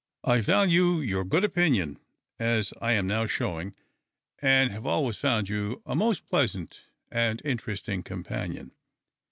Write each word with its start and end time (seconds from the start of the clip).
I 0.23 0.41
value 0.41 0.99
your 0.99 1.23
good 1.23 1.43
opinion 1.43 1.99
as 2.39 2.73
I 2.81 2.93
am 2.93 3.05
now 3.05 3.27
showing, 3.27 3.75
and 4.39 4.71
have 4.71 4.87
always 4.87 5.17
found 5.17 5.47
you 5.47 5.83
a 5.85 5.95
most 5.95 6.25
pleasant 6.25 6.87
and 7.11 7.39
interesting 7.45 8.01
companion." 8.01 8.71